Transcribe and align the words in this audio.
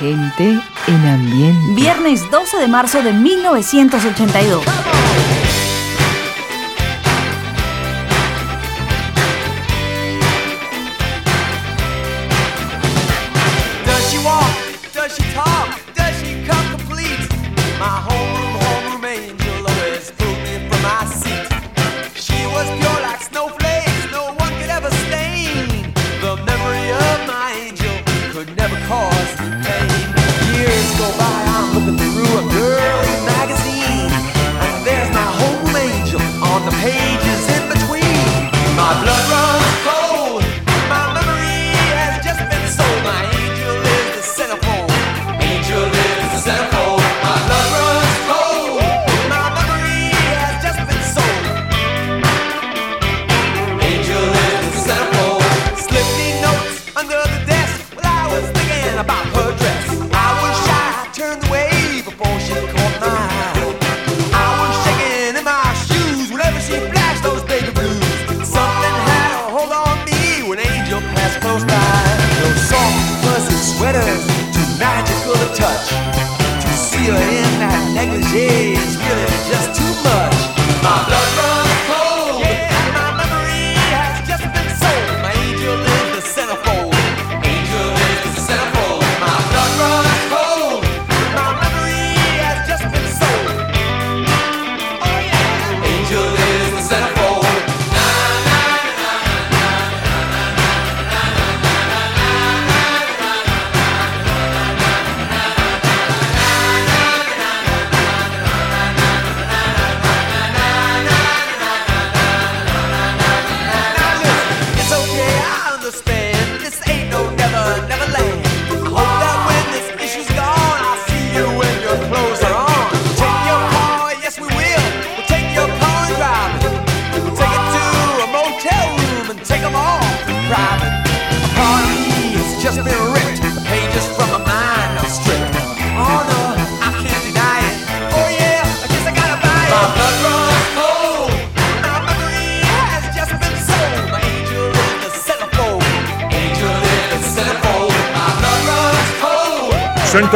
Gente 0.00 0.58
en 0.86 1.06
ambiente. 1.06 1.74
Viernes 1.74 2.22
12 2.30 2.56
de 2.56 2.68
marzo 2.68 3.02
de 3.02 3.12
1982. 3.12 4.64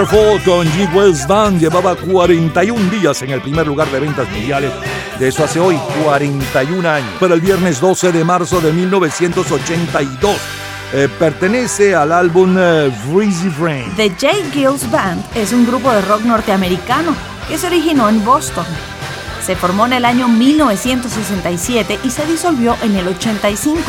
Centerfold 0.05 0.45
con 0.45 0.67
G. 0.67 0.95
Wells 0.95 1.27
Band 1.27 1.61
llevaba 1.61 1.95
41 1.95 2.91
días 2.91 3.23
en 3.23 3.31
el 3.31 3.41
primer 3.41 3.67
lugar 3.67 3.91
de 3.91 4.01
ventas 4.01 4.31
mundiales. 4.31 4.71
De 5.19 5.29
eso 5.29 5.45
hace 5.45 5.61
hoy 5.61 5.79
41 6.05 6.89
años. 6.89 7.09
Para 7.19 7.35
el 7.35 7.41
viernes 7.41 7.81
12 7.81 8.13
de 8.13 8.25
marzo 8.25 8.61
de 8.61 8.73
1982. 8.73 10.37
Eh, 10.93 11.09
pertenece 11.19 11.95
al 11.95 12.13
álbum 12.13 12.57
uh, 12.57 12.91
Freezy 12.91 13.49
Brain. 13.49 13.95
The 13.97 14.11
J. 14.11 14.29
Gills 14.53 14.91
Band 14.91 15.25
es 15.35 15.53
un 15.53 15.67
grupo 15.67 15.91
de 15.91 16.03
rock 16.03 16.23
norteamericano 16.23 17.15
que 17.49 17.57
se 17.57 17.67
originó 17.67 18.09
en 18.09 18.23
Boston. 18.25 18.67
Se 19.45 19.57
formó 19.57 19.87
en 19.87 19.95
el 19.95 20.05
año 20.05 20.29
1967 20.29 22.01
y 22.05 22.11
se 22.11 22.27
disolvió 22.27 22.77
en 22.83 22.97
el 22.97 23.09
85, 23.09 23.81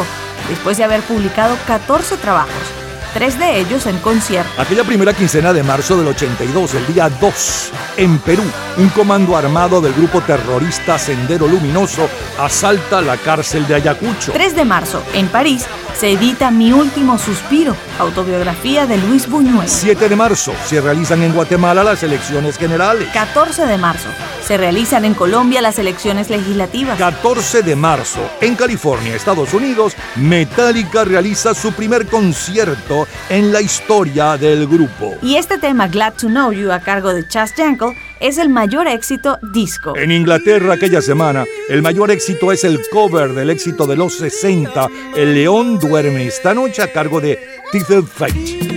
después 0.50 0.78
de 0.78 0.86
haber 0.86 1.02
publicado 1.02 1.58
14 1.68 2.18
trabajos 2.18 2.85
tres 3.16 3.40
de 3.40 3.62
ellos 3.62 3.86
en 3.86 3.98
concierto. 4.00 4.62
Aquella 4.62 4.84
primera 4.84 5.14
quincena 5.14 5.54
de 5.54 5.64
marzo 5.64 5.98
del 5.98 6.08
82, 6.08 6.74
el 6.74 6.94
día 6.94 7.10
2, 7.10 7.72
en 7.96 8.20
Perú, 8.20 8.44
un 8.78 8.90
comando 8.90 9.38
armado 9.38 9.80
del 9.80 9.94
grupo 9.94 10.22
terrorista 10.22 11.00
Sendero 11.00 11.48
Luminoso 11.48 12.10
asalta 12.40 13.02
la 13.02 13.18
cárcel 13.18 13.68
de 13.68 13.76
Ayacucho. 13.76 14.32
3 14.34 14.56
de 14.56 14.66
marzo, 14.66 15.02
en 15.14 15.28
París, 15.28 15.66
se 15.98 16.12
edita 16.12 16.52
Mi 16.52 16.74
Último 16.74 17.18
Suspiro, 17.18 17.76
autobiografía 18.00 18.86
de 18.86 18.98
Luis 18.98 19.30
Buñuel. 19.30 19.70
7 19.70 20.10
de 20.10 20.16
marzo, 20.16 20.54
se 20.66 20.82
realizan 20.82 21.24
en 21.24 21.34
Guatemala 21.34 21.84
las 21.84 22.04
elecciones 22.04 22.58
generales. 22.58 23.08
14 23.14 23.66
de 23.66 23.78
marzo, 23.78 24.10
se 24.46 24.58
realizan 24.58 25.06
en 25.06 25.14
Colombia 25.14 25.62
las 25.62 25.80
elecciones 25.80 26.30
legislativas. 26.30 26.98
14 26.98 27.64
de 27.64 27.76
marzo, 27.78 28.20
en 28.42 28.56
California, 28.56 29.16
Estados 29.16 29.54
Unidos, 29.54 29.94
Metallica 30.18 31.06
realiza 31.06 31.54
su 31.54 31.72
primer 31.72 32.08
concierto 32.08 33.08
en 33.30 33.54
la 33.54 33.62
historia 33.62 34.36
del 34.36 34.68
grupo. 34.68 35.16
Y 35.22 35.38
este 35.38 35.58
tema, 35.58 35.88
Glad 35.88 36.14
to 36.16 36.28
Know 36.28 36.52
You, 36.52 36.72
a 36.74 36.80
cargo 36.82 37.14
de 37.14 37.26
Chas 37.26 37.54
Jankel, 37.56 37.96
es 38.20 38.38
el 38.38 38.50
mayor 38.50 38.88
éxito 38.88 39.38
disco. 39.54 39.96
En 39.96 40.12
Inglaterra 40.12 40.74
aquella 40.74 41.02
semana, 41.02 41.46
el 41.70 41.82
mayor 41.82 42.12
éxito 42.12 42.52
es 42.52 42.64
el 42.64 42.80
cover 42.92 43.34
del 43.34 43.50
éxito 43.50 43.86
de 43.88 43.96
los 43.96 44.18
60, 44.18 44.90
El 45.16 45.34
León 45.34 45.80
duerme 45.80 46.28
esta 46.28 46.54
noche 46.54 46.82
a 46.82 46.92
cargo 46.92 47.22
de 47.22 47.40
Tiffel 47.72 48.04
Fate. 48.04 48.75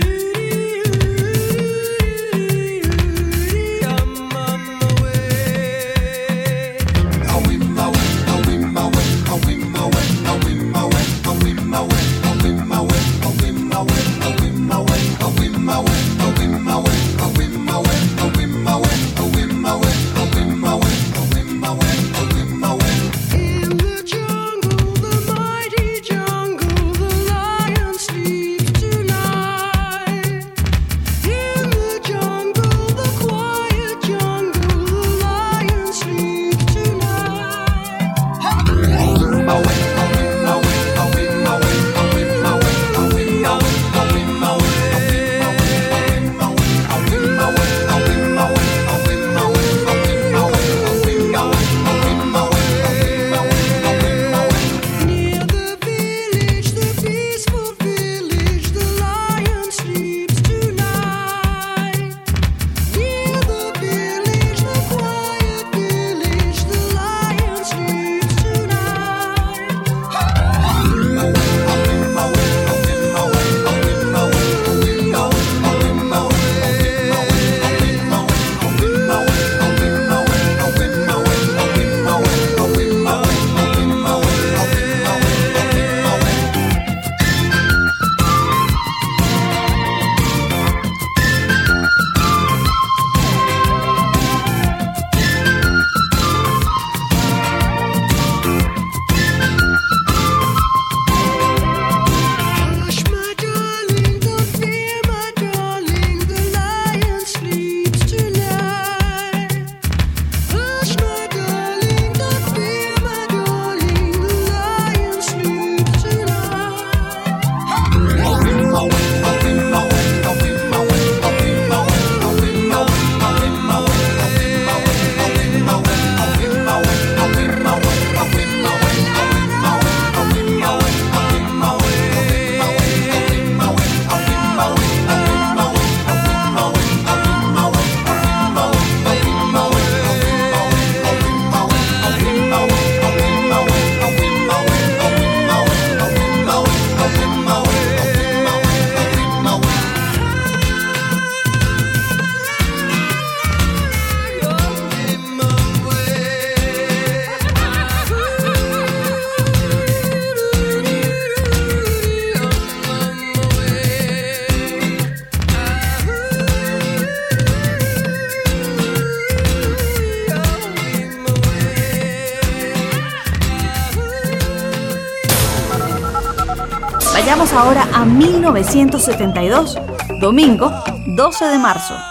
1972, 178.73 179.77
domingo 180.19 180.71
12 181.07 181.45
de 181.45 181.57
marzo. 181.57 182.08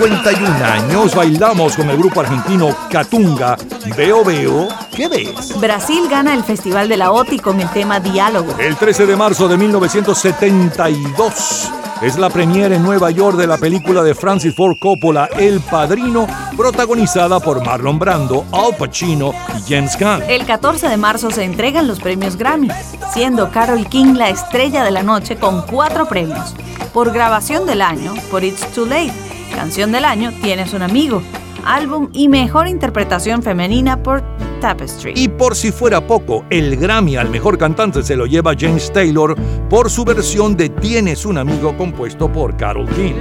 51 0.00 0.64
años 0.64 1.14
bailamos 1.14 1.76
con 1.76 1.90
el 1.90 1.98
grupo 1.98 2.20
argentino 2.20 2.74
Catunga. 2.90 3.58
Veo, 3.94 4.24
veo, 4.24 4.66
¿qué 4.96 5.08
ves? 5.08 5.60
Brasil 5.60 6.08
gana 6.08 6.32
el 6.32 6.42
Festival 6.42 6.88
de 6.88 6.96
la 6.96 7.12
OTI 7.12 7.38
con 7.38 7.60
el 7.60 7.68
tema 7.68 8.00
Diálogo. 8.00 8.54
El 8.58 8.76
13 8.76 9.04
de 9.04 9.14
marzo 9.14 9.46
de 9.46 9.58
1972 9.58 11.70
es 12.00 12.18
la 12.18 12.30
premiere 12.30 12.76
en 12.76 12.82
Nueva 12.82 13.10
York 13.10 13.36
de 13.36 13.46
la 13.46 13.58
película 13.58 14.02
de 14.02 14.14
Francis 14.14 14.54
Ford 14.54 14.78
Coppola 14.78 15.28
El 15.36 15.60
Padrino, 15.60 16.26
protagonizada 16.56 17.38
por 17.38 17.62
Marlon 17.62 17.98
Brando, 17.98 18.46
Al 18.52 18.74
Pacino 18.76 19.34
y 19.58 19.60
James 19.70 19.98
Caan. 19.98 20.22
El 20.26 20.46
14 20.46 20.88
de 20.88 20.96
marzo 20.96 21.30
se 21.30 21.44
entregan 21.44 21.86
los 21.86 22.00
premios 22.00 22.36
Grammy, 22.36 22.70
siendo 23.12 23.50
Carol 23.50 23.86
King 23.86 24.14
la 24.14 24.30
estrella 24.30 24.82
de 24.82 24.92
la 24.92 25.02
noche 25.02 25.36
con 25.36 25.60
cuatro 25.66 26.06
premios. 26.06 26.54
Por 26.94 27.12
grabación 27.12 27.66
del 27.66 27.82
año, 27.82 28.14
por 28.30 28.44
It's 28.44 28.66
Too 28.72 28.86
Late, 28.86 29.12
canción 29.60 29.92
del 29.92 30.06
año, 30.06 30.32
Tienes 30.40 30.72
un 30.72 30.80
amigo, 30.80 31.22
álbum 31.66 32.08
y 32.14 32.28
mejor 32.28 32.66
interpretación 32.66 33.42
femenina 33.42 34.02
por 34.02 34.22
Tapestry. 34.58 35.12
Y 35.14 35.28
por 35.28 35.54
si 35.54 35.70
fuera 35.70 36.06
poco, 36.06 36.46
el 36.48 36.78
Grammy 36.78 37.16
al 37.18 37.28
mejor 37.28 37.58
cantante 37.58 38.02
se 38.02 38.16
lo 38.16 38.24
lleva 38.24 38.54
James 38.58 38.90
Taylor 38.90 39.36
por 39.68 39.90
su 39.90 40.06
versión 40.06 40.56
de 40.56 40.70
Tienes 40.70 41.26
un 41.26 41.36
amigo 41.36 41.76
compuesto 41.76 42.32
por 42.32 42.56
Carol 42.56 42.88
King. 42.88 43.16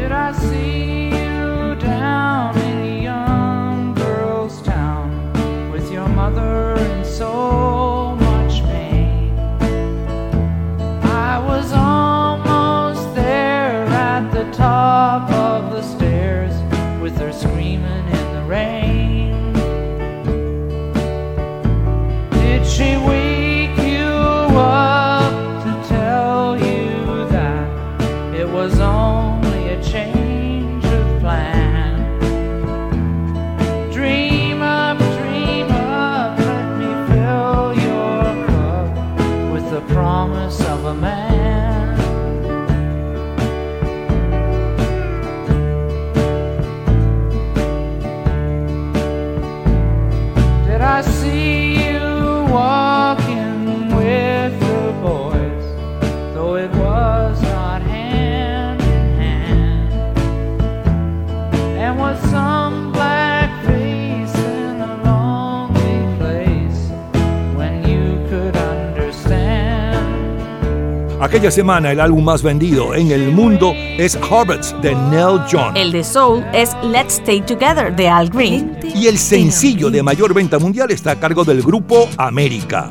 Aquella 71.29 71.51
semana 71.51 71.91
el 71.91 71.99
álbum 71.99 72.23
más 72.23 72.41
vendido 72.41 72.95
en 72.95 73.11
el 73.11 73.31
mundo 73.31 73.73
es 73.75 74.15
Harvard's 74.15 74.75
de 74.81 74.95
Nell 74.95 75.39
John. 75.47 75.77
El 75.77 75.91
de 75.91 76.03
Soul 76.03 76.43
es 76.53 76.75
Let's 76.81 77.19
Stay 77.19 77.39
Together 77.41 77.95
de 77.95 78.09
Al 78.09 78.31
Green. 78.31 78.75
Y 78.95 79.05
el 79.05 79.19
sencillo 79.19 79.91
de 79.91 80.01
mayor 80.01 80.33
venta 80.33 80.57
mundial 80.57 80.89
está 80.89 81.11
a 81.11 81.19
cargo 81.19 81.45
del 81.45 81.61
grupo 81.61 82.09
América. 82.17 82.89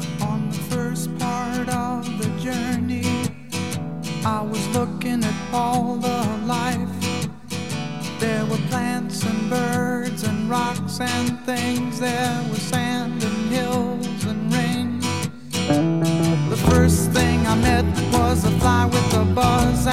Was 18.28 18.44
a 18.44 18.50
fly 18.58 18.84
with 18.84 19.14
a 19.14 19.24
buzz 19.34 19.86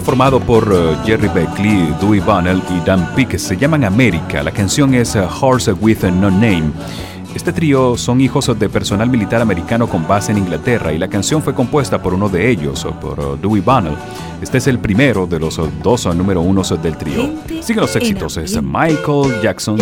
trío 0.00 0.06
formado 0.06 0.40
por 0.40 0.72
uh, 0.72 0.96
Jerry 1.04 1.28
Beckley, 1.28 1.94
Dewey 2.00 2.20
Bunnell 2.20 2.62
y 2.70 2.80
Dan 2.86 3.14
Peake. 3.14 3.38
Se 3.38 3.56
llaman 3.56 3.84
América. 3.84 4.42
La 4.42 4.50
canción 4.50 4.94
es 4.94 5.14
uh, 5.14 5.26
Horse 5.40 5.72
with 5.72 6.04
No 6.04 6.30
Name. 6.30 6.70
Este 7.34 7.52
trío 7.52 7.96
son 7.96 8.20
hijos 8.20 8.58
de 8.58 8.68
personal 8.68 9.08
militar 9.08 9.40
americano 9.40 9.88
con 9.88 10.06
base 10.06 10.32
en 10.32 10.38
Inglaterra 10.38 10.92
y 10.92 10.98
la 10.98 11.08
canción 11.08 11.42
fue 11.42 11.54
compuesta 11.54 12.02
por 12.02 12.14
uno 12.14 12.28
de 12.28 12.50
ellos, 12.50 12.86
por 13.00 13.20
uh, 13.20 13.36
Dewey 13.36 13.60
Bunnell. 13.60 13.96
Este 14.40 14.58
es 14.58 14.66
el 14.66 14.78
primero 14.78 15.26
de 15.26 15.38
los 15.38 15.60
dos 15.82 16.06
número 16.14 16.40
unos 16.40 16.70
del 16.82 16.96
trío. 16.96 17.30
Siguen 17.60 17.82
los 17.82 17.94
éxitos, 17.94 18.36
es 18.36 18.60
Michael 18.62 19.40
Jackson. 19.42 19.78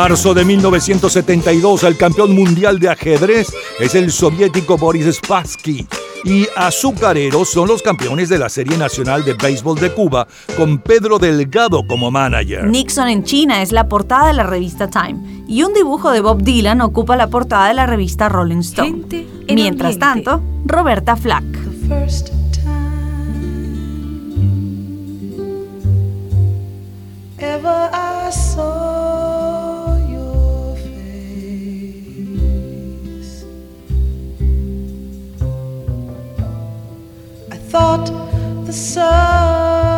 Marzo 0.00 0.32
de 0.32 0.46
1972, 0.46 1.84
el 1.84 1.94
campeón 1.98 2.34
mundial 2.34 2.78
de 2.78 2.88
ajedrez 2.88 3.52
es 3.78 3.94
el 3.94 4.10
soviético 4.10 4.78
Boris 4.78 5.16
Spassky. 5.16 5.86
Y 6.24 6.46
Azucareros 6.56 7.50
son 7.50 7.68
los 7.68 7.82
campeones 7.82 8.30
de 8.30 8.38
la 8.38 8.48
Serie 8.48 8.78
Nacional 8.78 9.26
de 9.26 9.34
Béisbol 9.34 9.78
de 9.78 9.92
Cuba, 9.92 10.26
con 10.56 10.78
Pedro 10.78 11.18
Delgado 11.18 11.86
como 11.86 12.10
manager. 12.10 12.66
Nixon 12.66 13.08
en 13.08 13.24
China 13.24 13.60
es 13.60 13.72
la 13.72 13.88
portada 13.88 14.28
de 14.28 14.32
la 14.32 14.44
revista 14.44 14.88
Time, 14.88 15.44
y 15.46 15.64
un 15.64 15.74
dibujo 15.74 16.10
de 16.10 16.22
Bob 16.22 16.42
Dylan 16.42 16.80
ocupa 16.80 17.14
la 17.14 17.26
portada 17.26 17.68
de 17.68 17.74
la 17.74 17.84
revista 17.84 18.30
Rolling 18.30 18.60
Stone. 18.60 19.04
Mientras 19.48 19.98
tanto, 19.98 20.40
Roberta 20.64 21.14
Flack. 21.14 21.44
I 27.92 28.79
thought 37.70 38.06
the 38.66 38.72
sun. 38.72 39.89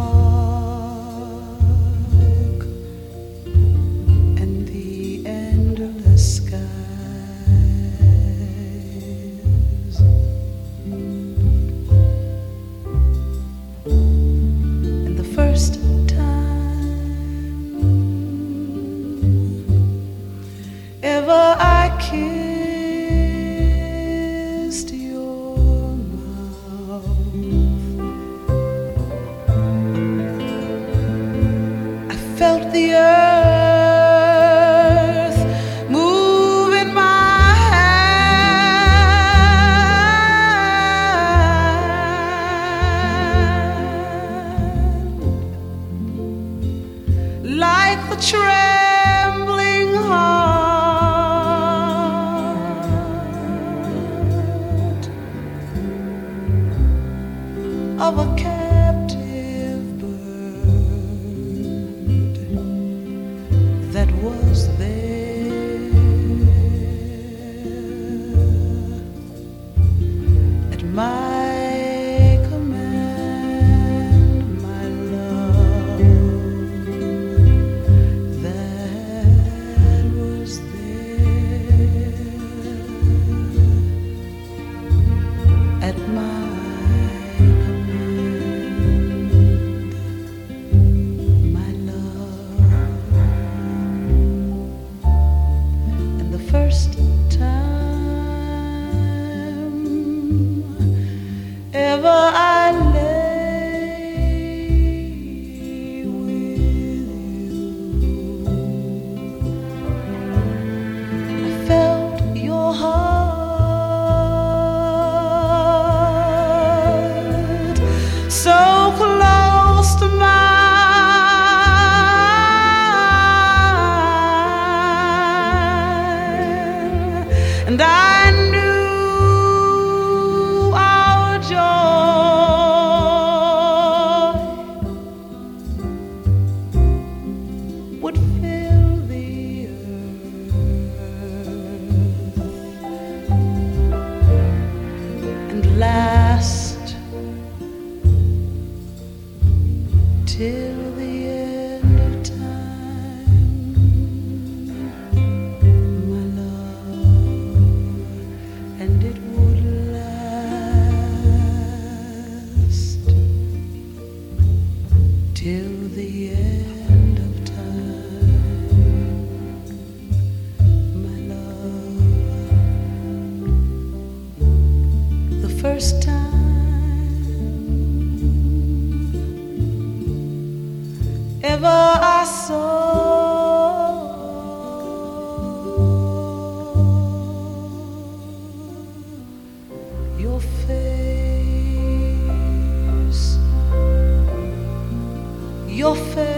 your 195.81 195.97
face, 195.97 196.29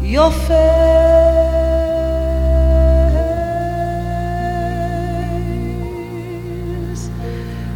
your 0.00 0.30
face, 0.30 0.56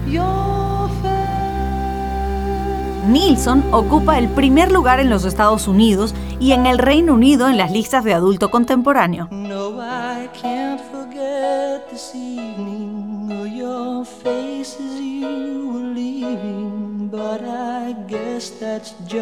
your. 0.08 0.40
Nilsson 3.10 3.64
ocupa 3.72 4.18
el 4.18 4.28
primer 4.28 4.70
lugar 4.70 5.00
en 5.00 5.10
los 5.10 5.24
Estados 5.24 5.66
Unidos 5.66 6.14
y 6.38 6.52
en 6.52 6.66
el 6.66 6.78
Reino 6.78 7.14
Unido 7.14 7.48
en 7.48 7.56
las 7.56 7.72
listas 7.72 8.04
de 8.04 8.14
adulto 8.14 8.50
contemporáneo. 8.50 9.28
It's 18.80 18.92
just 18.92 19.19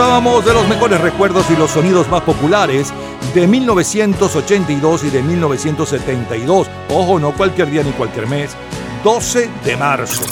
Disfrutábamos 0.00 0.46
de 0.46 0.54
los 0.54 0.66
mejores 0.66 0.98
recuerdos 0.98 1.50
y 1.50 1.56
los 1.56 1.72
sonidos 1.72 2.08
más 2.08 2.22
populares 2.22 2.90
de 3.34 3.46
1982 3.46 5.04
y 5.04 5.10
de 5.10 5.22
1972. 5.22 6.70
Ojo, 6.88 7.20
no 7.20 7.32
cualquier 7.32 7.70
día 7.70 7.82
ni 7.82 7.90
cualquier 7.90 8.26
mes. 8.26 8.56
12 9.04 9.50
de 9.62 9.76
marzo. 9.76 10.24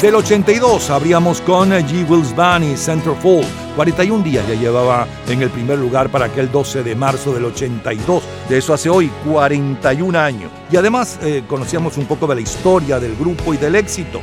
Del 0.00 0.14
82 0.14 0.90
abríamos 0.90 1.40
con 1.40 1.70
G. 1.70 2.08
Wills 2.08 2.36
Band 2.36 2.64
y 2.66 2.76
Centerfold. 2.76 3.44
41 3.74 4.22
días 4.22 4.46
ya 4.46 4.54
llevaba 4.54 5.08
en 5.28 5.42
el 5.42 5.50
primer 5.50 5.80
lugar 5.80 6.10
para 6.10 6.26
aquel 6.26 6.52
12 6.52 6.84
de 6.84 6.94
marzo 6.94 7.34
del 7.34 7.46
82. 7.46 8.22
De 8.48 8.58
eso 8.58 8.72
hace 8.72 8.88
hoy 8.88 9.10
41 9.26 10.16
años. 10.16 10.52
Y 10.70 10.76
además 10.76 11.18
eh, 11.22 11.42
conocíamos 11.48 11.96
un 11.96 12.06
poco 12.06 12.28
de 12.28 12.36
la 12.36 12.40
historia 12.40 13.00
del 13.00 13.16
grupo 13.16 13.52
y 13.52 13.56
del 13.56 13.74
éxito. 13.74 14.20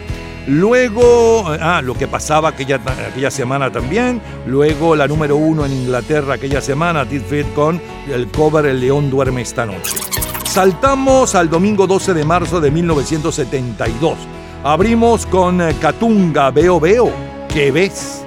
Luego, 0.47 1.53
eh, 1.53 1.59
ah, 1.61 1.81
lo 1.81 1.95
que 1.95 2.07
pasaba 2.07 2.49
aquella, 2.49 2.79
aquella 3.09 3.31
semana 3.31 3.71
también. 3.71 4.21
Luego 4.45 4.95
la 4.95 5.07
número 5.07 5.35
uno 5.35 5.65
en 5.65 5.73
Inglaterra 5.73 6.35
aquella 6.35 6.61
semana, 6.61 7.05
Tit 7.05 7.23
con 7.53 7.81
el 8.11 8.27
cover 8.27 8.65
El 8.65 8.79
León 8.79 9.09
duerme 9.09 9.41
esta 9.41 9.65
noche. 9.65 9.97
Saltamos 10.45 11.35
al 11.35 11.49
domingo 11.49 11.87
12 11.87 12.13
de 12.13 12.23
marzo 12.23 12.61
de 12.61 12.71
1972. 12.71 14.17
Abrimos 14.63 15.25
con 15.25 15.61
eh, 15.61 15.75
Catunga, 15.81 16.51
Veo 16.51 16.79
Veo, 16.79 17.11
¿qué 17.49 17.71
ves? 17.71 18.23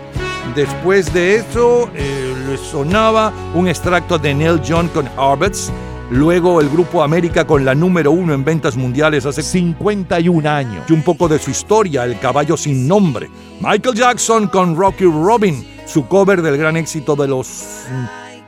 Después 0.54 1.12
de 1.12 1.37
eso 1.37 1.88
eh, 1.94 2.57
sonaba 2.70 3.33
un 3.54 3.68
extracto 3.68 4.18
de 4.18 4.35
Neil 4.35 4.61
John 4.66 4.88
con 4.88 5.09
Harvest. 5.16 5.70
Luego 6.11 6.62
el 6.62 6.71
grupo 6.71 7.03
América 7.03 7.47
con 7.47 7.66
la 7.66 7.75
número 7.75 8.12
uno 8.12 8.33
en 8.33 8.42
ventas 8.42 8.77
mundiales 8.77 9.27
hace 9.27 9.42
51 9.42 10.49
años. 10.49 10.85
Y 10.88 10.92
un 10.94 11.03
poco 11.03 11.29
de 11.29 11.38
su 11.38 11.51
historia, 11.51 12.05
El 12.05 12.18
caballo 12.18 12.57
sin 12.57 12.88
nombre. 12.88 13.29
Michael 13.61 13.94
Jackson 13.94 14.49
con 14.49 14.75
Rocky 14.75 15.05
Robin, 15.05 15.66
su 15.87 16.09
cover 16.09 16.40
del 16.40 16.57
gran 16.57 16.79
éxito 16.79 17.14
de 17.14 17.29
los 17.29 17.87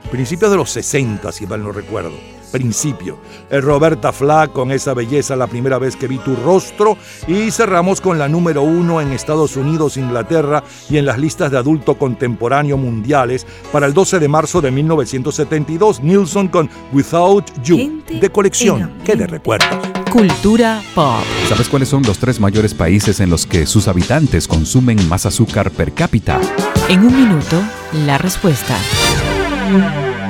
principios 0.09 0.49
de 0.49 0.57
los 0.57 0.71
60, 0.71 1.31
si 1.31 1.45
mal 1.45 1.61
no 1.61 1.71
recuerdo. 1.71 2.40
Principio. 2.51 3.17
El 3.49 3.61
Roberta 3.61 4.11
Flack 4.11 4.51
con 4.51 4.71
esa 4.71 4.93
belleza 4.93 5.35
la 5.35 5.47
primera 5.47 5.79
vez 5.79 5.95
que 5.95 6.07
vi 6.07 6.17
tu 6.17 6.35
rostro. 6.35 6.97
Y 7.27 7.51
cerramos 7.51 8.01
con 8.01 8.19
la 8.19 8.27
número 8.27 8.61
uno 8.61 9.01
en 9.01 9.11
Estados 9.11 9.55
Unidos, 9.55 9.97
Inglaterra 9.97 10.63
y 10.89 10.97
en 10.97 11.05
las 11.05 11.17
listas 11.17 11.51
de 11.51 11.57
adulto 11.57 11.95
contemporáneo 11.95 12.77
mundiales 12.77 13.45
para 13.71 13.85
el 13.85 13.93
12 13.93 14.19
de 14.19 14.27
marzo 14.27 14.61
de 14.61 14.71
1972. 14.71 16.01
Nilsson 16.01 16.47
con 16.47 16.69
Without 16.91 17.45
You. 17.63 17.77
Gente 17.77 18.19
De 18.19 18.29
colección. 18.29 18.93
Que 19.03 19.15
de 19.15 19.27
recuerdos. 19.27 19.69
Cultura 20.11 20.81
pop. 20.93 21.23
¿Sabes 21.47 21.69
cuáles 21.69 21.87
son 21.87 22.03
los 22.03 22.17
tres 22.17 22.39
mayores 22.39 22.73
países 22.73 23.21
en 23.21 23.29
los 23.29 23.45
que 23.45 23.65
sus 23.65 23.87
habitantes 23.87 24.47
consumen 24.47 25.07
más 25.07 25.25
azúcar 25.25 25.71
per 25.71 25.93
cápita? 25.93 26.39
En 26.89 27.05
un 27.05 27.15
minuto, 27.15 27.61
la 28.05 28.17
respuesta. 28.17 28.77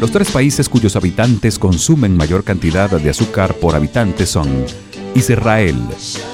Los 0.00 0.12
tres 0.12 0.30
países 0.30 0.68
cuyos 0.68 0.94
habitantes 0.94 1.58
consumen 1.58 2.16
mayor 2.16 2.44
cantidad 2.44 2.88
de 2.88 3.10
azúcar 3.10 3.54
por 3.54 3.74
habitante 3.74 4.26
son 4.26 4.64
Israel, 5.16 5.76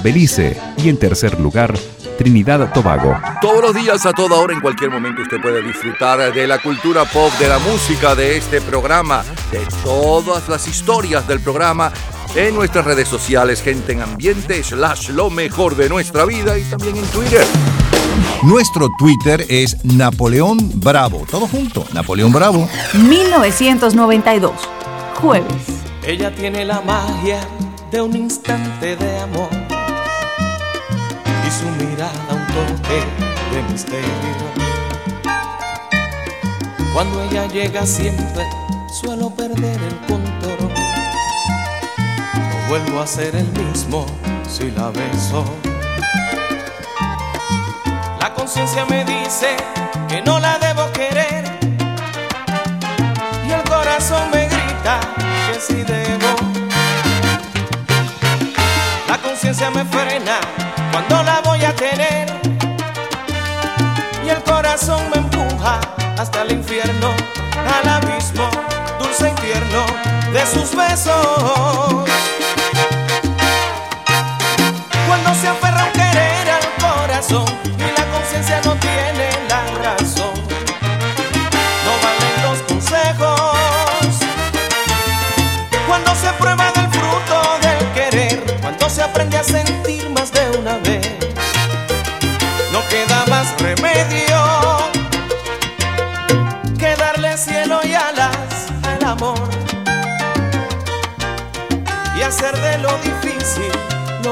Belice 0.02 0.60
y 0.76 0.90
en 0.90 0.98
tercer 0.98 1.40
lugar 1.40 1.72
Trinidad 2.18 2.72
Tobago. 2.74 3.16
Todos 3.40 3.62
los 3.62 3.74
días, 3.74 4.04
a 4.04 4.12
toda 4.12 4.36
hora, 4.36 4.52
en 4.52 4.60
cualquier 4.60 4.90
momento, 4.90 5.22
usted 5.22 5.40
puede 5.40 5.62
disfrutar 5.62 6.32
de 6.32 6.46
la 6.46 6.60
cultura 6.60 7.06
pop, 7.06 7.32
de 7.38 7.48
la 7.48 7.58
música, 7.58 8.14
de 8.14 8.36
este 8.36 8.60
programa, 8.60 9.24
de 9.50 9.60
todas 9.82 10.46
las 10.48 10.68
historias 10.68 11.26
del 11.26 11.40
programa 11.40 11.90
en 12.36 12.54
nuestras 12.54 12.84
redes 12.84 13.08
sociales, 13.08 13.62
gente 13.62 13.92
en 13.92 14.02
ambiente, 14.02 14.62
slash 14.62 15.08
lo 15.08 15.30
mejor 15.30 15.74
de 15.74 15.88
nuestra 15.88 16.26
vida 16.26 16.58
y 16.58 16.64
también 16.64 16.96
en 16.96 17.06
Twitter. 17.06 17.46
Nuestro 18.44 18.90
Twitter 18.98 19.46
es 19.48 19.82
Napoleón 19.84 20.58
Bravo. 20.74 21.24
Todo 21.30 21.48
junto, 21.48 21.86
Napoleón 21.94 22.30
Bravo. 22.30 22.68
1992, 22.92 24.52
jueves. 25.14 25.46
Ella 26.06 26.34
tiene 26.34 26.66
la 26.66 26.82
magia 26.82 27.40
de 27.90 28.02
un 28.02 28.14
instante 28.14 28.96
de 28.96 29.18
amor 29.20 29.48
y 31.46 31.50
su 31.50 31.64
mirada 31.86 32.12
un 32.30 32.46
toque 32.48 33.02
de 33.50 33.72
misterio. 33.72 34.08
Cuando 36.92 37.22
ella 37.22 37.46
llega 37.46 37.86
siempre 37.86 38.44
suelo 38.92 39.30
perder 39.30 39.80
el 39.82 39.96
control. 40.06 40.70
No 42.36 42.68
vuelvo 42.68 43.00
a 43.00 43.06
ser 43.06 43.34
el 43.36 43.48
mismo 43.52 44.04
si 44.46 44.70
la 44.70 44.90
beso. 44.90 45.46
La 48.44 48.50
conciencia 48.50 48.84
me 48.84 49.02
dice 49.06 49.56
que 50.06 50.20
no 50.20 50.38
la 50.38 50.58
debo 50.58 50.92
querer. 50.92 51.44
Y 53.48 53.50
el 53.50 53.62
corazón 53.62 54.30
me 54.34 54.44
grita 54.48 55.00
que 55.46 55.58
sí 55.58 55.82
debo. 55.82 56.36
La 59.08 59.16
conciencia 59.16 59.70
me 59.70 59.82
frena 59.86 60.40
cuando 60.92 61.22
la 61.22 61.40
voy 61.40 61.64
a 61.64 61.74
tener. 61.74 62.28
Y 64.22 64.28
el 64.28 64.42
corazón 64.42 65.02
me 65.08 65.22
empuja 65.22 65.80
hasta 66.18 66.42
el 66.42 66.52
infierno, 66.52 67.14
al 67.56 67.88
abismo 67.88 68.50
dulce 68.98 69.30
y 69.30 69.40
tierno 69.40 69.86
de 70.34 70.44
sus 70.44 70.76
besos. 70.76 72.04
Cuando 75.06 75.34
se 75.34 75.48
aferra 75.48 75.84
un 75.86 75.92
querer 75.92 76.50
al 76.50 76.66
corazón 76.78 77.46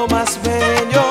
lo 0.03 0.15
más 0.15 0.39
bello. 0.43 1.01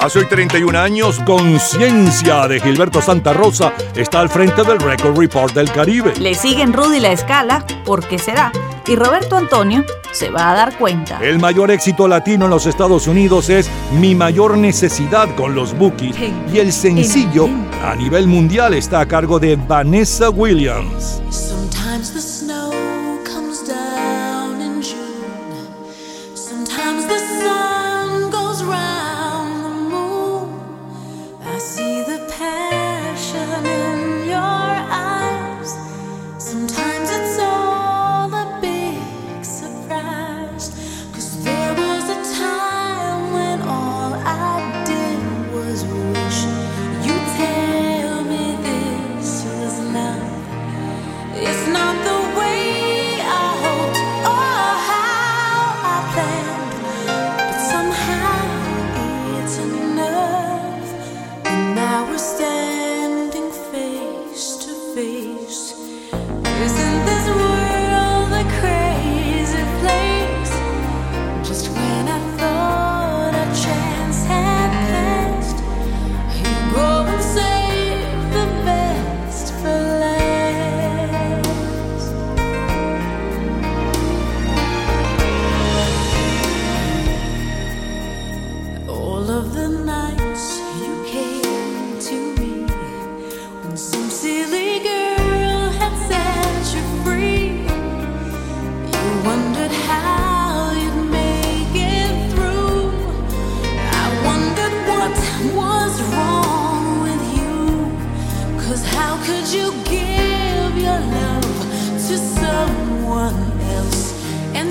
Hace 0.00 0.18
hoy 0.18 0.26
31 0.28 0.78
años, 0.78 1.20
Conciencia 1.24 2.48
de 2.48 2.60
Gilberto 2.60 3.00
Santa 3.00 3.32
Rosa 3.32 3.72
está 3.94 4.20
al 4.20 4.28
frente 4.28 4.64
del 4.64 4.80
Record 4.80 5.16
Report 5.16 5.54
del 5.54 5.70
Caribe. 5.70 6.14
Le 6.18 6.34
siguen 6.34 6.72
Rudy 6.72 6.98
La 6.98 7.12
Escala, 7.12 7.64
¿por 7.84 8.06
qué 8.06 8.18
será? 8.18 8.50
Y 8.86 8.96
Roberto 8.96 9.36
Antonio 9.36 9.84
se 10.10 10.30
va 10.30 10.50
a 10.50 10.54
dar 10.54 10.76
cuenta. 10.76 11.20
El 11.22 11.38
mayor 11.38 11.70
éxito 11.70 12.08
latino 12.08 12.46
en 12.46 12.50
los 12.50 12.66
Estados 12.66 13.06
Unidos 13.06 13.48
es 13.48 13.70
Mi 13.92 14.16
mayor 14.16 14.58
necesidad 14.58 15.32
con 15.36 15.54
los 15.54 15.76
Bookies 15.78 16.16
y 16.52 16.58
el 16.58 16.72
sencillo 16.72 17.48
a 17.84 17.94
nivel 17.94 18.26
mundial 18.26 18.74
está 18.74 19.00
a 19.00 19.06
cargo 19.06 19.38
de 19.38 19.54
Vanessa 19.54 20.30
Williams. 20.30 21.22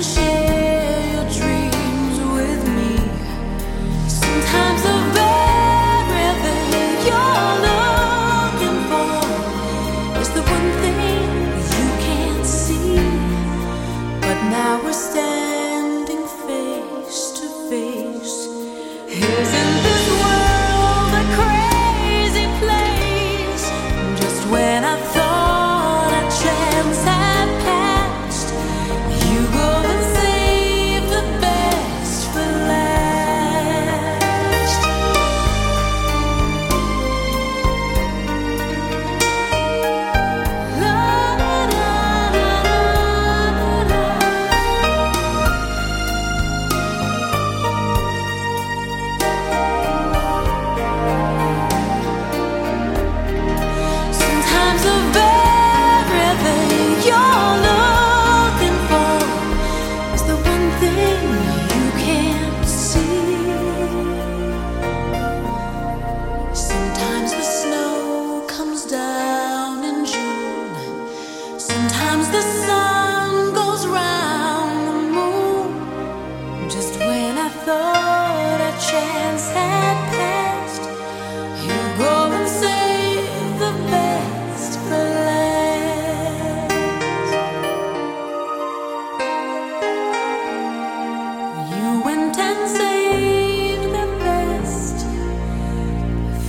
是 0.02 0.51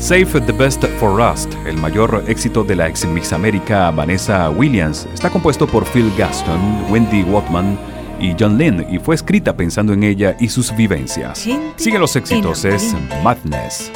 Save 0.04 0.42
the 0.42 0.52
Best 0.52 0.84
for 1.00 1.16
Rust, 1.16 1.54
el 1.66 1.78
mayor 1.78 2.26
éxito 2.28 2.66
de 2.66 2.76
la 2.76 2.90
ex 2.90 3.06
Miss 3.06 3.32
América 3.32 3.90
Vanessa 3.90 4.50
Williams, 4.50 5.08
está 5.14 5.30
compuesto 5.30 5.66
por 5.66 5.86
Phil 5.86 6.12
Gaston, 6.18 6.92
Wendy 6.92 7.24
Watman 7.24 7.80
y 8.20 8.36
John 8.38 8.58
Lynn 8.58 8.86
y 8.90 9.00
fue 9.00 9.16
escrita 9.16 9.56
pensando 9.56 9.94
en 9.94 10.04
ella 10.04 10.36
y 10.42 10.50
sus 10.50 10.76
vivencias. 10.76 11.48
Siguen 11.78 12.02
los 12.02 12.18
éxitos, 12.18 12.66
es 12.66 12.94
Madness. 13.24 13.94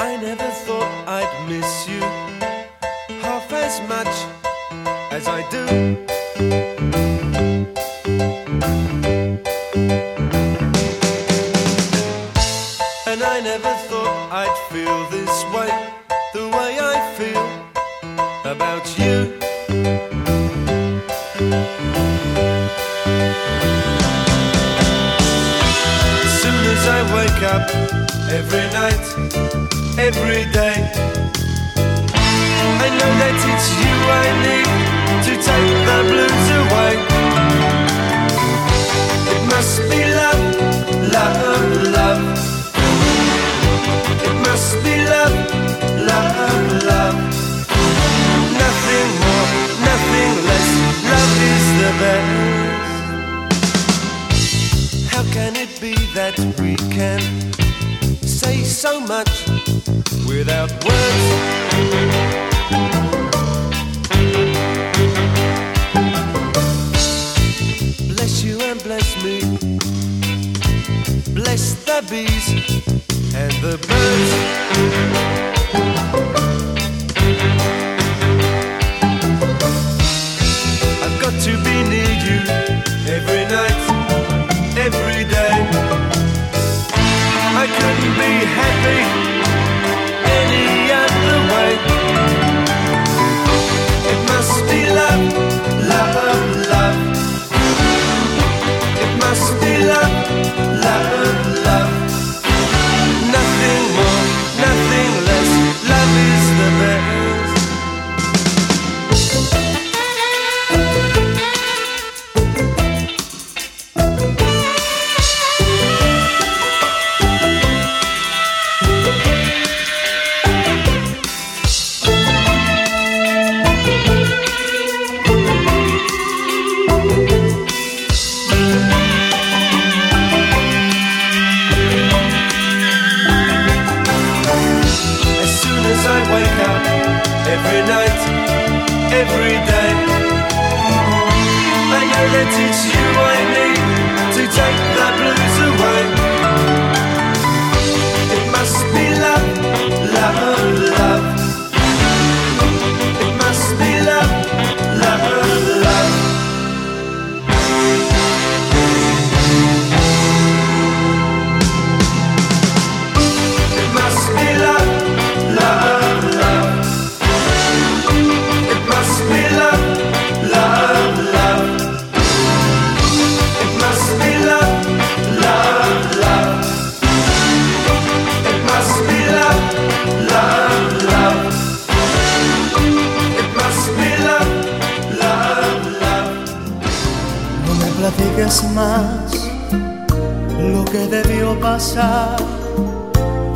Couldn't 87.75 88.13
be 88.15 88.45
happy 88.45 89.26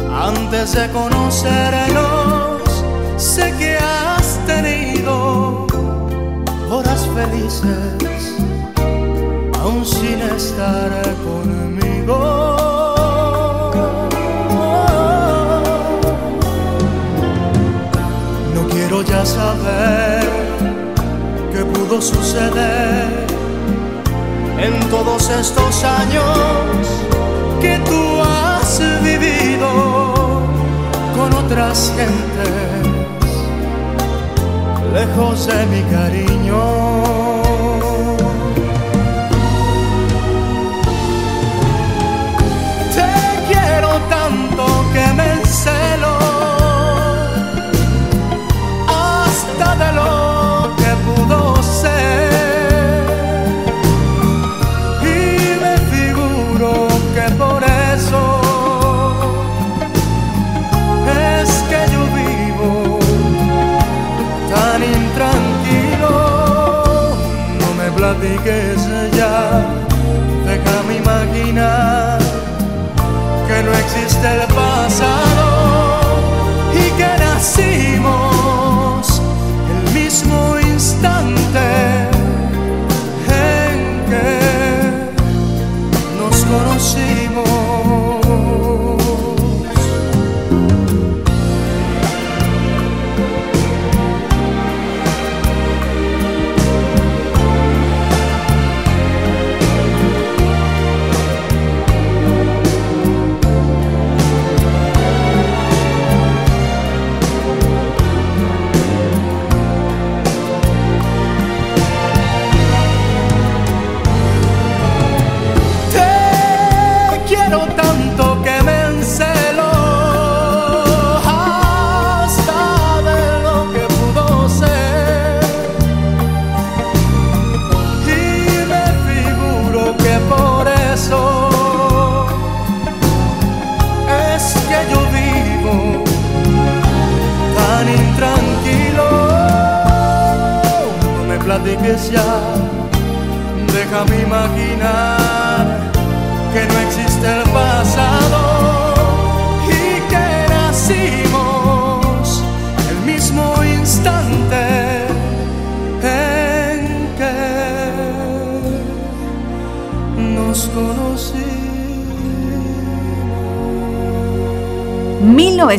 Antes 0.10 0.74
de 0.74 0.90
conocernos, 0.92 2.62
sé 3.18 3.54
que 3.58 3.76
has 3.76 4.40
tenido 4.46 5.68
horas 6.70 7.06
felices, 7.14 8.36
aún 9.60 9.86
sin 9.86 10.22
estar 10.22 10.92
conmigo. 11.26 12.56
No 18.56 18.68
quiero 18.70 19.02
ya 19.02 19.26
saber 19.26 20.24
qué 21.52 21.66
pudo 21.66 22.02
suceder 22.02 23.28
en 24.58 24.80
todos 24.90 25.30
estos 25.30 25.84
años 25.84 27.11
que 27.62 27.78
tú 27.80 28.22
has 28.22 28.82
vivido 29.04 29.70
con 31.16 31.34
otras 31.34 31.94
gentes, 31.96 33.28
lejos 34.94 35.48
de 35.48 35.66
mi 35.68 35.82
cariño. 35.96 36.62
Te 42.96 43.54
quiero 43.54 43.90
tanto 44.10 44.66
que 44.94 45.14
me 45.14 45.34
enseñas 45.34 46.01
critiques 68.22 68.88
ya, 69.18 69.66
déjame 70.46 70.98
imaginar 70.98 72.20
que 73.48 73.64
no 73.64 73.74
existe 73.74 74.28
el 74.28 74.48
pasado 74.54 76.12
y 76.74 76.92
que 76.98 77.24
nacimos. 77.24 78.41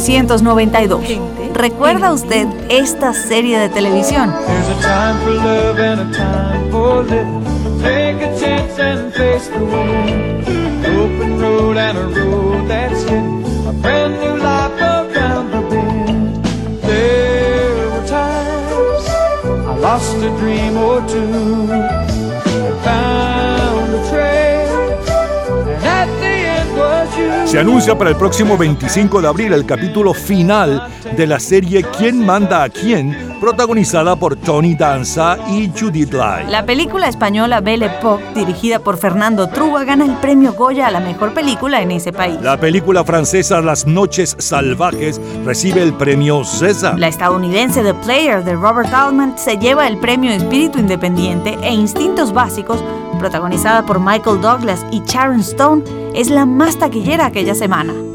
1992. 0.09 1.05
¿Recuerda 1.55 2.13
usted 2.13 2.47
esta 2.69 3.13
serie 3.13 3.59
de 3.59 3.69
televisión? 3.69 4.33
lost 19.83 20.15
a 20.23 20.31
dream 20.39 20.77
or 20.77 21.01
two. 21.09 22.02
Se 27.53 27.59
anuncia 27.59 27.99
para 27.99 28.09
el 28.09 28.17
próximo 28.17 28.57
25 28.57 29.21
de 29.21 29.29
abril 29.29 29.53
el 29.53 29.67
capítulo 29.67 30.15
final 30.15 30.89
de 31.15 31.27
la 31.27 31.39
serie 31.39 31.85
¿Quién 31.99 32.25
manda 32.25 32.63
a 32.63 32.71
quién? 32.71 33.15
protagonizada 33.43 34.15
por 34.15 34.37
Tony 34.37 34.77
Danza 34.77 35.37
y 35.51 35.69
Judith 35.69 36.15
Light. 36.15 36.49
La 36.49 36.65
película 36.65 37.09
española 37.09 37.61
Belle 37.61 37.87
Époque, 37.87 38.23
dirigida 38.37 38.79
por 38.79 38.97
Fernando 38.97 39.49
Truba, 39.49 39.83
gana 39.83 40.05
el 40.05 40.15
premio 40.15 40.53
Goya 40.53 40.87
a 40.87 40.91
la 40.93 41.01
mejor 41.01 41.35
película 41.35 41.83
en 41.83 41.91
ese 41.91 42.13
país. 42.13 42.41
La 42.41 42.57
película 42.57 43.05
francesa 43.05 43.61
Las 43.61 43.85
noches 43.85 44.37
salvajes 44.39 45.21
recibe 45.45 45.83
el 45.83 45.93
premio 45.93 46.45
César. 46.45 46.97
La 46.99 47.09
estadounidense 47.09 47.83
The 47.83 47.95
Player 47.95 48.45
de 48.45 48.55
Robert 48.55 48.95
Altman 48.95 49.37
se 49.37 49.59
lleva 49.59 49.89
el 49.89 49.99
premio 49.99 50.31
Espíritu 50.31 50.79
Independiente 50.79 51.59
e 51.63 51.75
Instintos 51.75 52.33
Básicos 52.33 52.83
protagonizada 53.23 53.87
por 53.87 54.01
Michael 54.01 54.41
Douglas 54.41 54.85
y 54.91 55.01
Sharon 55.07 55.39
Stone, 55.41 55.85
es 56.13 56.29
la 56.29 56.45
más 56.45 56.77
taquillera 56.77 57.27
aquella 57.27 57.55
semana. 57.55 58.12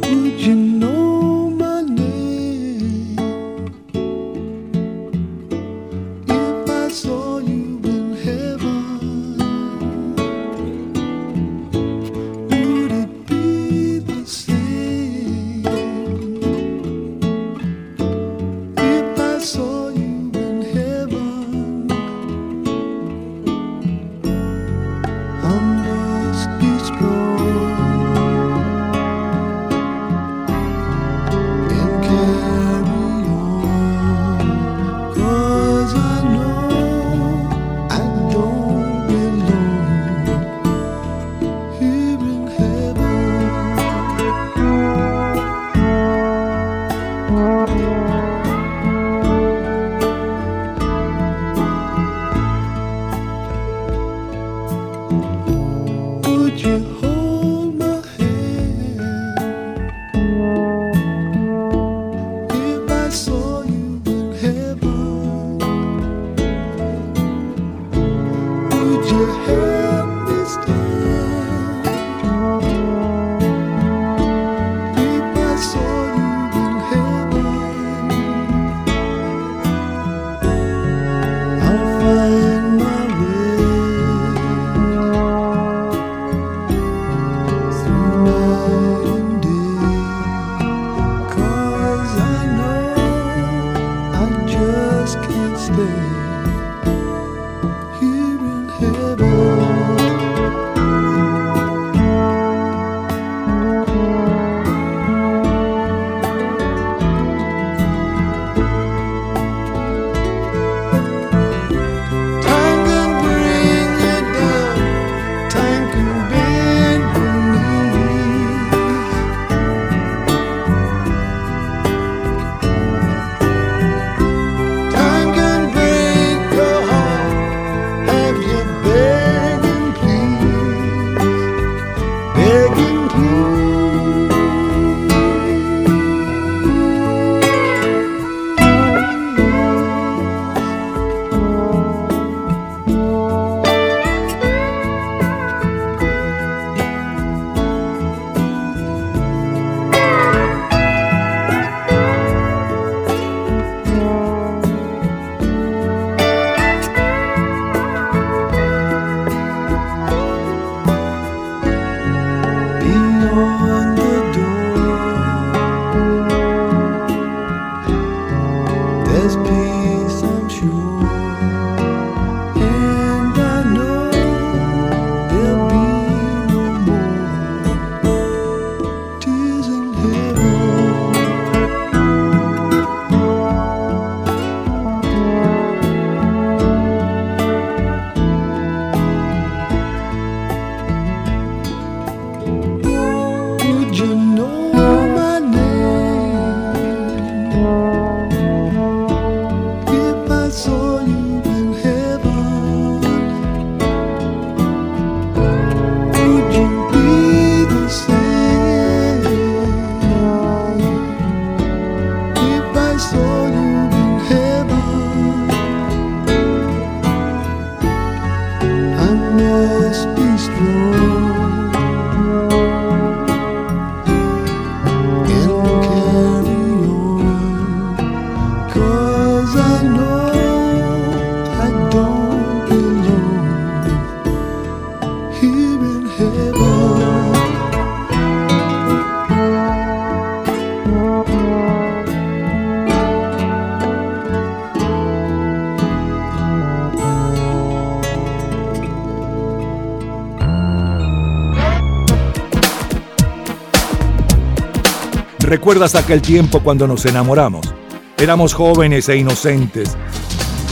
¿Recuerdas 255.68 255.96
aquel 255.96 256.22
tiempo 256.22 256.62
cuando 256.62 256.88
nos 256.88 257.06
enamoramos? 257.06 257.74
Éramos 258.18 258.54
jóvenes 258.54 259.10
e 259.10 259.18
inocentes. 259.18 259.98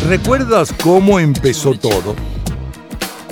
¿Recuerdas 0.08 0.74
cómo 0.82 1.20
empezó 1.20 1.74
todo? 1.74 2.16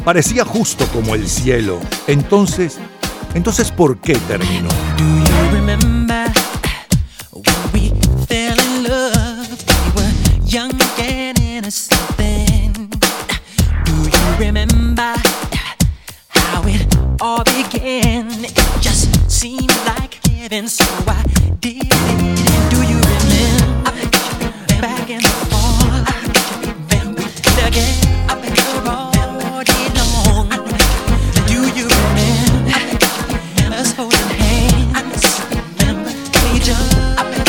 Parecía 0.04 0.44
justo 0.44 0.86
como 0.88 1.16
el 1.16 1.26
cielo. 1.26 1.80
Entonces, 2.08 2.80
entonces 3.34 3.72
¿por 3.72 3.98
qué 3.98 4.16
terminó? 4.28 4.68
future. 36.64 37.43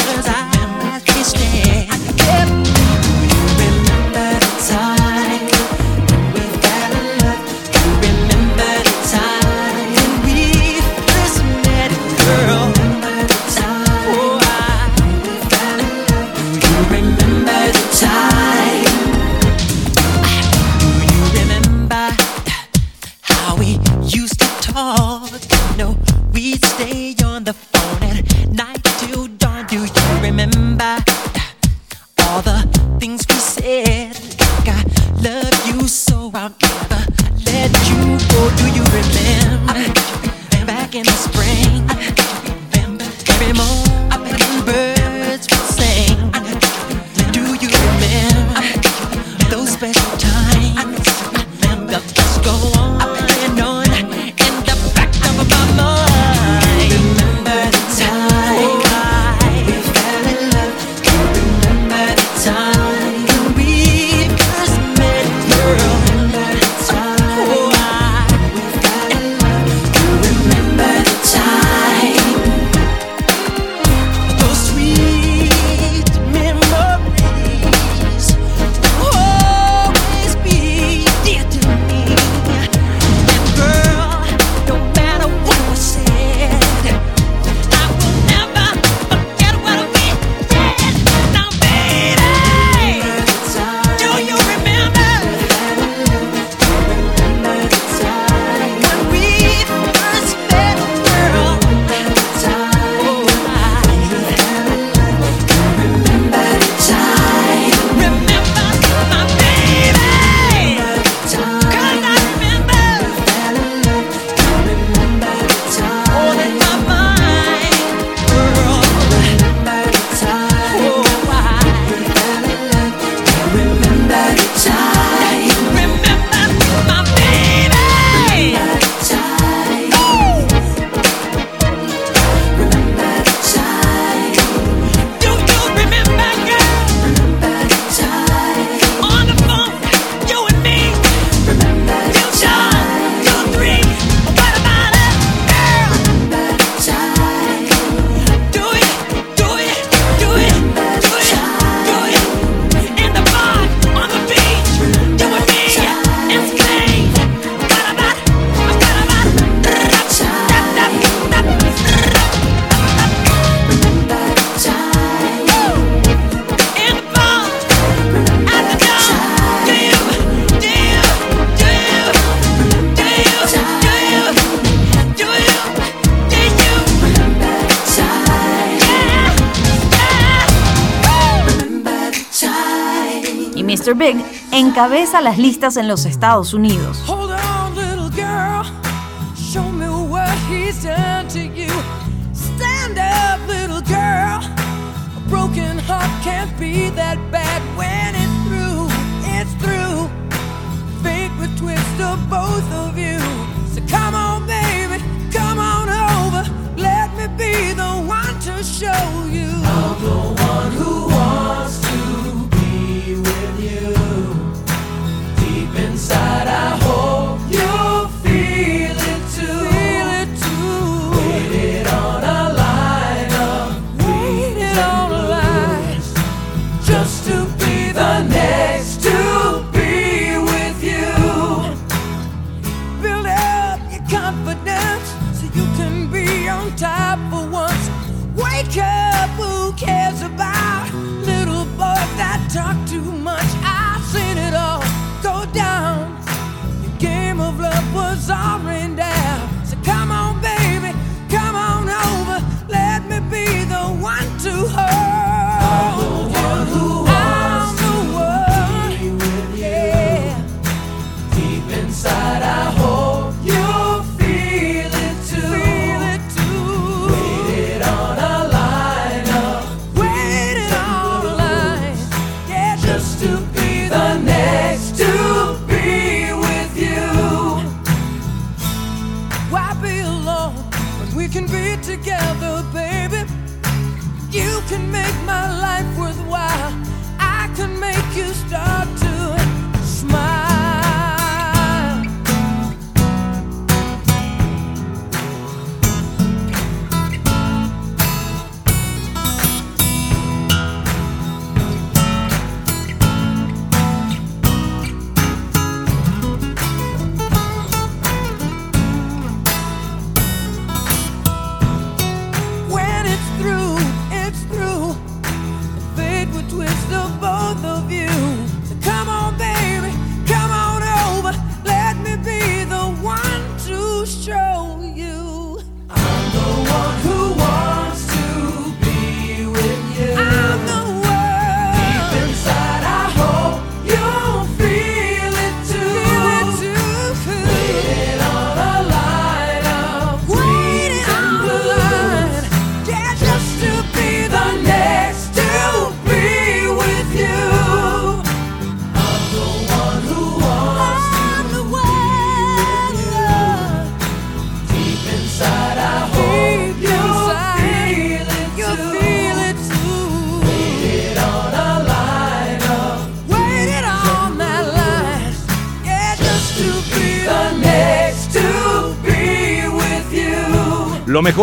encabeza 184.74 185.20
las 185.20 185.38
listas 185.38 185.76
en 185.76 185.86
los 185.86 186.04
Estados 186.04 186.52
Unidos. 186.52 187.04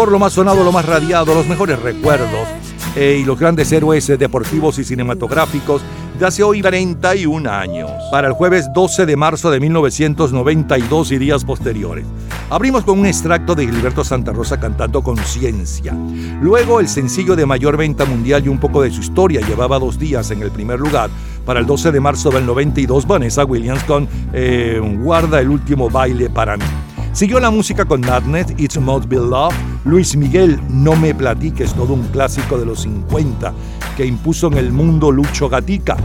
Lo 0.09 0.19
más 0.19 0.33
sonado, 0.33 0.63
lo 0.63 0.71
más 0.71 0.85
radiado, 0.85 1.33
los 1.33 1.47
mejores 1.47 1.79
recuerdos 1.79 2.47
eh, 2.95 3.19
y 3.21 3.25
los 3.25 3.39
grandes 3.39 3.71
héroes 3.71 4.09
eh, 4.09 4.17
deportivos 4.17 4.79
y 4.79 4.83
cinematográficos 4.83 5.81
de 6.17 6.25
hace 6.25 6.43
hoy 6.43 6.61
41 6.61 7.49
años. 7.49 7.91
Para 8.09 8.27
el 8.27 8.33
jueves 8.33 8.67
12 8.73 9.05
de 9.05 9.15
marzo 9.15 9.51
de 9.51 9.59
1992 9.59 11.11
y 11.11 11.17
días 11.17 11.43
posteriores. 11.45 12.05
Abrimos 12.49 12.83
con 12.83 12.99
un 12.99 13.05
extracto 13.05 13.53
de 13.53 13.65
Gilberto 13.65 14.03
Santa 14.03 14.33
Rosa 14.33 14.59
cantando 14.59 15.01
Conciencia. 15.01 15.93
Luego 16.41 16.79
el 16.79 16.87
sencillo 16.87 17.35
de 17.35 17.45
mayor 17.45 17.77
venta 17.77 18.05
mundial 18.05 18.43
y 18.45 18.49
un 18.49 18.59
poco 18.59 18.81
de 18.81 18.91
su 18.91 19.01
historia 19.01 19.41
llevaba 19.41 19.79
dos 19.79 19.99
días 19.99 20.31
en 20.31 20.41
el 20.41 20.51
primer 20.51 20.79
lugar. 20.79 21.09
Para 21.45 21.59
el 21.59 21.65
12 21.65 21.91
de 21.91 21.99
marzo 21.99 22.29
del 22.29 22.45
92, 22.45 23.07
Vanessa 23.07 23.45
Williams 23.45 23.83
con 23.83 24.07
eh, 24.33 24.79
Guarda 25.01 25.39
el 25.39 25.49
último 25.49 25.89
baile 25.89 26.29
para 26.29 26.57
mí. 26.57 26.65
Siguió 27.13 27.41
la 27.41 27.51
música 27.51 27.83
con 27.83 28.01
Madness, 28.01 28.53
It's 28.57 28.79
Must 28.79 29.07
Be 29.07 29.17
Love, 29.17 29.53
Luis 29.83 30.15
Miguel, 30.15 30.59
No 30.69 30.95
Me 30.95 31.13
Platiques, 31.13 31.73
todo 31.73 31.93
un 31.93 32.03
clásico 32.07 32.57
de 32.57 32.65
los 32.65 32.81
50 32.81 33.53
que 33.97 34.05
impuso 34.05 34.47
en 34.47 34.57
el 34.57 34.71
mundo 34.71 35.11
Lucho 35.11 35.49
Gatica. 35.49 35.97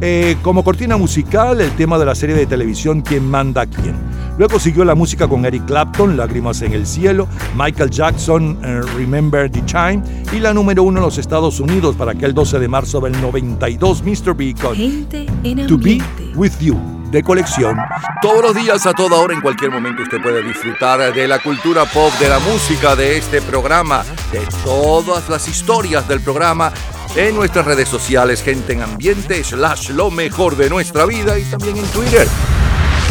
Eh, 0.00 0.36
como 0.42 0.64
cortina 0.64 0.96
musical, 0.96 1.60
el 1.60 1.70
tema 1.72 1.98
de 1.98 2.06
la 2.06 2.14
serie 2.14 2.34
de 2.34 2.46
televisión 2.46 3.02
¿Quién 3.02 3.30
manda 3.30 3.62
a 3.62 3.66
quién? 3.66 3.94
Luego 4.38 4.58
siguió 4.58 4.84
la 4.84 4.94
música 4.94 5.28
con 5.28 5.44
Eric 5.44 5.66
Clapton, 5.66 6.16
Lágrimas 6.16 6.62
en 6.62 6.72
el 6.72 6.86
cielo, 6.86 7.28
Michael 7.56 7.90
Jackson, 7.90 8.58
eh, 8.64 8.80
Remember 8.96 9.50
the 9.50 9.60
Time 9.62 10.02
y 10.32 10.40
la 10.40 10.52
número 10.52 10.82
uno 10.82 10.98
en 10.98 11.04
los 11.04 11.18
Estados 11.18 11.60
Unidos 11.60 11.94
para 11.94 12.12
aquel 12.12 12.34
12 12.34 12.58
de 12.58 12.68
marzo 12.68 13.00
del 13.00 13.20
92, 13.20 14.02
Mr. 14.02 14.34
B 14.34 14.54
con 14.60 14.74
Gente 14.74 15.26
en 15.44 15.66
To 15.66 15.78
Be. 15.78 15.98
With 16.34 16.58
You 16.60 16.93
de 17.14 17.22
colección. 17.22 17.78
Todos 18.20 18.42
los 18.42 18.54
días, 18.54 18.84
a 18.86 18.92
toda 18.92 19.16
hora, 19.18 19.32
en 19.34 19.40
cualquier 19.40 19.70
momento, 19.70 20.02
usted 20.02 20.20
puede 20.20 20.42
disfrutar 20.42 21.14
de 21.14 21.28
la 21.28 21.38
cultura 21.38 21.84
pop, 21.84 22.12
de 22.18 22.28
la 22.28 22.40
música, 22.40 22.96
de 22.96 23.16
este 23.16 23.40
programa, 23.40 24.04
de 24.32 24.40
todas 24.64 25.28
las 25.28 25.46
historias 25.46 26.06
del 26.08 26.20
programa 26.20 26.72
en 27.14 27.36
nuestras 27.36 27.66
redes 27.66 27.88
sociales, 27.88 28.42
gente 28.42 28.72
en 28.72 28.82
ambiente, 28.82 29.44
slash 29.44 29.90
lo 29.90 30.10
mejor 30.10 30.56
de 30.56 30.68
nuestra 30.68 31.06
vida 31.06 31.38
y 31.38 31.44
también 31.44 31.76
en 31.76 31.86
Twitter. 31.86 32.26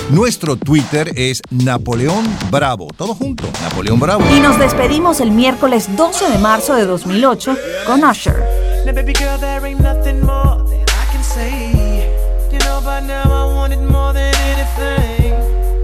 Nuestro 0.09 0.57
Twitter 0.57 1.13
es 1.15 1.41
Napoleón 1.49 2.25
Bravo. 2.51 2.89
Todo 2.97 3.15
junto, 3.15 3.45
Napoleón 3.61 4.01
Bravo. 4.01 4.25
Y 4.35 4.41
nos 4.41 4.59
despedimos 4.59 5.21
el 5.21 5.31
miércoles 5.31 5.95
12 5.95 6.29
de 6.29 6.37
marzo 6.39 6.75
de 6.75 6.85
2008 6.85 7.55
con 7.87 8.03
Usher. 8.03 8.35
Now, 8.85 8.93
baby 8.93 9.13
girl, 9.13 9.39
there 9.39 9.65
ain't 9.65 9.79
nothing 9.79 10.19
more 10.25 10.57
that 10.57 10.91
I 10.91 11.13
can 11.13 11.23
say. 11.23 11.93
You 12.51 12.59
know, 12.59 12.81
by 12.81 12.99
now 12.99 13.23
I 13.23 13.55
want 13.55 13.73
it 13.73 13.79
more 13.79 13.92
anything. 14.77 15.33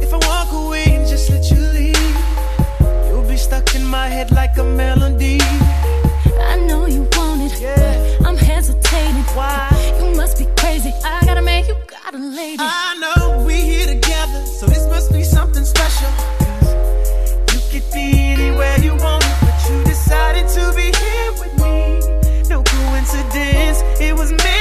If 0.01 0.13
I 0.13 0.17
walk 0.27 0.51
away 0.51 0.83
and 0.85 1.07
just 1.07 1.29
let 1.29 1.49
you 1.51 1.57
leave, 1.57 2.17
you'll 3.07 3.27
be 3.27 3.37
stuck 3.37 3.75
in 3.75 3.85
my 3.85 4.07
head 4.07 4.31
like 4.31 4.57
a 4.57 4.63
melody. 4.63 5.39
I 6.41 6.57
know 6.67 6.85
you 6.85 7.07
want 7.13 7.41
it, 7.41 7.53
but 7.61 8.27
I'm 8.27 8.37
hesitating. 8.37 9.23
Why? 9.35 9.69
You 9.99 10.15
must 10.15 10.37
be 10.37 10.45
crazy. 10.57 10.93
I 11.03 11.25
gotta 11.25 11.41
make 11.41 11.67
you 11.67 11.75
got 11.87 12.13
a 12.13 12.17
lady. 12.17 12.57
I 12.59 12.95
know 12.99 13.43
we 13.45 13.55
here 13.55 13.87
together, 13.87 14.45
so 14.45 14.65
this 14.65 14.85
must 14.87 15.11
be 15.11 15.23
something 15.23 15.65
special. 15.65 16.09
'Cause 17.45 17.53
you 17.53 17.59
could 17.71 17.91
be 17.93 18.33
anywhere 18.33 18.79
you 18.79 18.95
want, 18.95 19.25
but 19.41 19.69
you 19.69 19.83
decided 19.83 20.47
to 20.49 20.73
be 20.75 20.91
here 21.03 21.31
with 21.39 21.53
me. 21.61 21.99
No 22.49 22.63
coincidence, 22.63 23.83
it 23.99 24.15
was 24.15 24.31
meant 24.31 24.58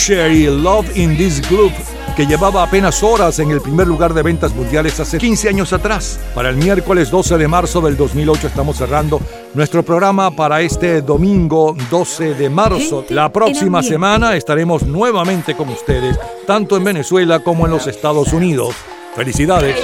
Sherry 0.00 0.46
Love 0.46 0.96
in 0.96 1.14
This 1.14 1.46
Group, 1.50 1.74
que 2.16 2.24
llevaba 2.24 2.62
apenas 2.62 3.02
horas 3.02 3.38
en 3.38 3.50
el 3.50 3.60
primer 3.60 3.86
lugar 3.86 4.14
de 4.14 4.22
ventas 4.22 4.54
mundiales 4.54 4.98
hace 4.98 5.18
15 5.18 5.50
años 5.50 5.74
atrás. 5.74 6.18
Para 6.34 6.48
el 6.48 6.56
miércoles 6.56 7.10
12 7.10 7.36
de 7.36 7.46
marzo 7.46 7.82
del 7.82 7.98
2008 7.98 8.46
estamos 8.46 8.78
cerrando 8.78 9.20
nuestro 9.52 9.82
programa 9.82 10.30
para 10.30 10.62
este 10.62 11.02
domingo 11.02 11.76
12 11.90 12.32
de 12.32 12.48
marzo. 12.48 13.04
La 13.10 13.30
próxima 13.30 13.82
semana 13.82 14.36
estaremos 14.36 14.84
nuevamente 14.84 15.54
con 15.54 15.68
ustedes, 15.68 16.18
tanto 16.46 16.78
en 16.78 16.84
Venezuela 16.84 17.40
como 17.40 17.66
en 17.66 17.72
los 17.72 17.86
Estados 17.86 18.32
Unidos. 18.32 18.74
¡Felicidades! 19.14 19.76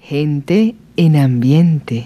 Gente 0.00 0.74
en 0.96 1.16
ambiente. 1.16 2.02